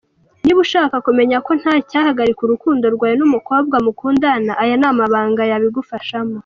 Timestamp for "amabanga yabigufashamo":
4.91-6.37